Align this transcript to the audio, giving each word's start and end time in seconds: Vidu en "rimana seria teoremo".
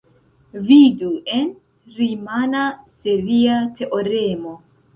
Vidu 0.69 1.09
en 1.35 1.51
"rimana 1.99 2.65
seria 2.97 3.61
teoremo". 3.79 4.59